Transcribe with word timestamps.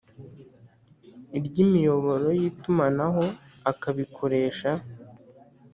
iry 1.37 1.51
imiyoboro 1.63 2.27
y 2.39 2.43
itumanaho 2.49 3.25
akabikoresha 3.71 4.69